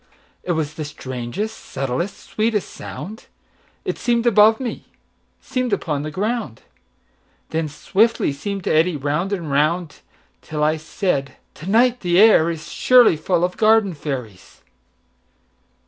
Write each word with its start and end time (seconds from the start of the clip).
It 0.41 0.53
was 0.53 0.73
the 0.73 0.83
strangest, 0.83 1.55
subtlest, 1.55 2.17
sweetest 2.31 2.71
sound:It 2.71 3.99
seem'd 3.99 4.25
above 4.25 4.59
me, 4.59 4.85
seem'd 5.39 5.73
upon 5.73 6.01
the 6.01 6.09
ground, 6.09 6.63
Then 7.51 7.69
swiftly 7.69 8.33
seem'd 8.33 8.63
to 8.63 8.73
eddy 8.73 8.95
round 8.97 9.31
and 9.31 9.51
round, 9.51 9.97
Till 10.41 10.63
I 10.63 10.77
said: 10.77 11.35
"To 11.53 11.67
night 11.69 11.99
the 11.99 12.19
air 12.19 12.45
isSurely 12.49 13.15
full 13.19 13.43
of 13.43 13.57
garden 13.57 13.93
fairies." 13.93 14.61